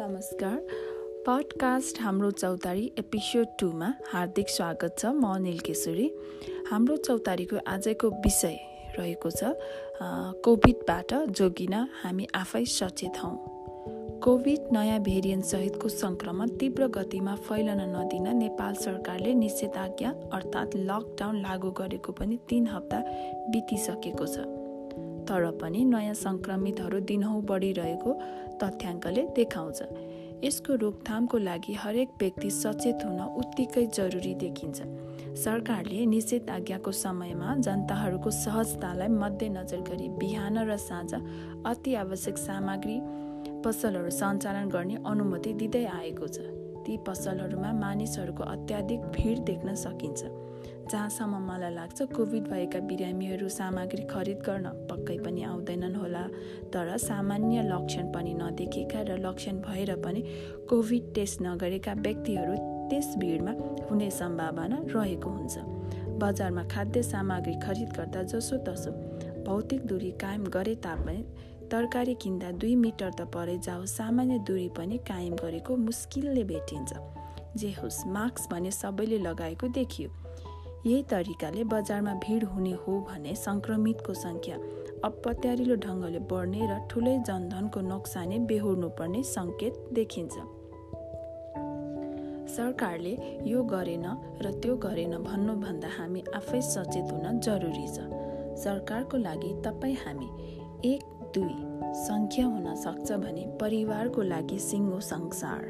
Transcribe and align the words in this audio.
नमस्कार। 0.00 0.56
पडकास्ट 1.26 2.00
हाम्रो 2.00 2.30
चौतारी 2.30 2.84
एपिसोड 2.98 3.46
टूमा 3.60 3.88
हार्दिक 4.12 4.48
स्वागत 4.48 4.94
छ। 4.98 5.06
म 5.06 5.24
अनिल 5.28 5.58
केशरी। 5.58 6.06
हाम्रो 6.70 6.96
चौतारीको 6.96 7.56
आजको 7.68 8.08
विषय 8.24 8.56
रहेको 8.96 9.30
छ 9.30 9.52
कोभिडबाट 10.44 11.12
जोगिन 11.36 11.74
हामी 12.02 12.26
आफै 12.34 12.64
सचेत 12.76 13.18
हौँ। 13.22 13.34
कोभिड 14.24 14.72
नयाँ 14.72 15.00
भेरिएन्ट 15.00 15.44
सहितको 15.44 15.88
सङ्क्रमण 15.88 16.56
तीव्र 16.56 16.88
गतिमा 16.96 17.34
फैलन 17.44 17.84
नदिन 17.96 18.36
नेपाल 18.36 18.74
सरकारले 18.86 19.34
निषेधाज्ञा 19.34 20.14
अर्थात् 20.32 20.76
लकडाउन 20.88 21.40
लागू 21.42 21.70
गरेको 21.82 22.12
पनि 22.12 22.38
तिन 22.48 22.66
हप्ता 22.66 23.02
बितिसकेको 23.52 24.26
छ। 24.26 24.48
तर 25.30 25.50
पनि 25.62 25.84
नयाँ 25.86 26.14
सङ्क्रमितहरू 26.14 27.00
दिनहुँ 27.06 27.42
बढिरहेको 27.46 28.12
तथ्याङ्कले 28.58 29.22
देखाउँछ। 29.36 29.78
यसको 30.44 30.74
रोकथामको 30.74 31.38
लागि 31.38 31.74
हरेक 31.74 32.08
व्यक्ति 32.20 32.50
सचेत 32.50 33.04
हुन 33.04 33.20
उत्तिकै 33.38 33.86
जरुरी 33.94 34.34
देखिन्छ। 34.34 34.78
सरकारले 35.38 36.06
निषेध 36.06 36.50
आज्ञाको 36.50 36.92
समयमा 36.92 37.54
जनताहरूको 37.62 38.30
सहजतालाई 38.30 39.08
मध्यनजर 39.08 39.80
गरी 39.86 40.08
बिहान 40.18 40.58
र 40.66 40.76
साँझ 40.76 41.12
अति 41.70 41.94
आवश्यक 41.94 42.36
सामग्री 42.38 42.96
पसलहरू 43.64 44.10
सञ्चालन 44.10 44.68
गर्ने 44.68 44.96
अनुमति 45.06 45.52
दिँदै 45.52 45.84
आएको 45.84 46.26
छ। 46.26 46.38
ती 46.86 46.96
पसलहरूमा 47.06 47.72
मानिसहरूको 47.80 48.44
अत्याधिक 48.44 49.00
भिड 49.16 49.38
देख्न 49.44 49.74
सकिन्छ 49.76 50.20
जहाँसम्म 50.90 51.38
मलाई 51.46 51.74
लाग्छ 51.74 52.02
कोभिड 52.12 52.48
भएका 52.50 52.78
बिरामीहरू 52.86 53.48
सामग्री 53.48 54.02
खरिद 54.10 54.38
गर्न 54.46 54.66
पक्कै 54.90 55.16
पनि 55.24 55.42
आउँदैनन् 55.42 55.94
होला। 55.96 56.22
तर 56.74 56.96
सामान्य 56.98 57.62
लक्षण 57.62 58.10
पनि 58.12 58.32
नदेखेका 58.34 59.00
र 59.08 59.18
लक्षण 59.18 59.60
भएर 59.62 59.94
पनि 60.04 60.20
कोभिड 60.70 61.14
टेस्ट 61.14 61.42
नगरेका 61.42 61.92
व्यक्तिहरू 62.06 62.54
त्यस 62.90 63.14
भिडमा 63.18 63.52
हुने 63.90 64.10
सम्भावना 64.10 64.78
रहेको 64.90 65.30
हुन्छ। 65.30 65.54
बजारमा 66.18 66.64
खाद्य 66.66 67.02
सामग्री 67.02 67.54
खरिद 67.62 67.90
गर्दा 67.96 68.22
जसोतसो 68.32 68.90
भौतिक 69.46 69.86
दूरी 69.86 70.10
कायम 70.20 70.44
गरे 70.56 70.74
तापनि 70.84 71.22
तरकारी 71.70 72.14
किन्दा 72.22 72.50
दुई 72.60 72.74
मिटर 72.76 73.10
त 73.10 73.26
परे 73.34 73.56
जाओ 73.64 73.84
सामान्य 73.90 74.38
दूरी 74.46 74.68
पनि 74.76 74.96
कायम 75.08 75.34
गरेको 75.42 75.76
मुस्किलले 75.82 76.44
भेटिन्छ 76.44 76.92
जे 77.56 77.70
होस् 77.72 78.06
मास्क 78.14 78.50
भने 78.52 78.70
सबैले 78.70 79.18
लगाएको 79.18 79.68
देखियो। 79.76 80.10
यही 80.86 81.02
तरिकाले 81.10 81.64
बजारमा 81.72 82.14
भिड 82.24 82.44
हुने 82.52 82.72
हो 82.82 82.98
भने 83.08 83.34
सङ्क्रमितको 83.36 84.14
सङ्ख्या 84.18 84.56
अपत्यारिलो 85.04 85.76
ढङ्गले 85.84 86.20
बढ्ने 86.30 86.60
र 86.70 86.78
ठुलै 86.90 87.16
जनधनको 87.28 87.80
नोक्सानी 87.88 88.38
बेहोर्नुपर्ने 88.50 89.22
सङ्केत 89.30 89.74
देखिन्छ। 89.92 90.34
सरकारले 92.54 93.12
यो 93.50 93.62
गरेन 93.72 94.06
र 94.44 94.52
त्यो 94.62 94.76
गरेन 94.86 95.14
भन्नुभन्दा 95.28 95.88
हामी 95.98 96.22
आफै 96.38 96.60
सचेत 96.68 97.12
हुन 97.12 97.40
जरुरी 97.48 97.86
छ। 97.96 97.98
सरकारको 98.64 99.16
लागि 99.26 99.50
तपाईँ 99.64 99.96
हामी 100.04 100.28
एक 100.84 101.02
दुई 101.34 101.54
सङ्ख्या 101.96 102.44
हुन 102.46 102.74
सक्छ 102.74 103.12
भने 103.12 103.42
परिवारको 103.60 104.22
लागि 104.22 104.58
सिङ्गो 104.58 105.00
संसार। 105.00 105.64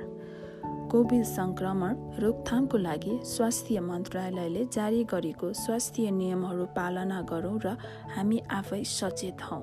कोभिड 0.91 1.25
सङ्क्रमण 1.25 1.97
रोकथामको 2.22 2.78
लागि 2.78 3.19
स्वास्थ्य 3.27 3.81
मन्त्रालयले 3.81 4.64
जारी 4.77 5.03
गरेको 5.12 5.53
स्वास्थ्य 5.53 6.11
नियमहरू 6.11 6.66
पालना 6.77 7.20
गरौँ 7.31 7.58
र 7.64 7.77
हामी 8.14 8.38
आफै 8.58 8.83
सचेत 8.92 9.42
हौँ। 9.50 9.62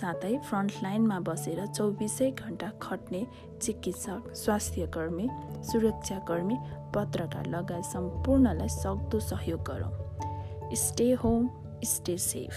साथै 0.00 0.32
फ्रन्टलाइनमा 0.46 1.18
बसेर 1.28 1.66
चौबिसै 1.66 2.30
घन्टा 2.30 2.70
खट्ने 2.82 3.24
चिकित्सक 3.62 4.32
स्वास्थ्यकर्मी 4.42 5.26
सुरक्षाकर्मी 5.70 6.56
पत्रकार 6.94 7.46
लगायत 7.56 7.90
सम्पूर्णलाई 7.90 8.68
सक्दो 8.76 9.20
सहयोग 9.30 9.60
गरौँ। 9.70 9.92
Stay 10.84 11.10
home 11.24 11.50
stay 11.84 12.16
safe 12.26 12.54